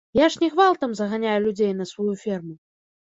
Я 0.19 0.25
ж 0.35 0.39
не 0.43 0.47
гвалтам 0.53 0.95
заганяю 0.99 1.39
людзей 1.45 1.73
на 1.83 1.87
сваю 1.91 2.11
ферму. 2.25 2.55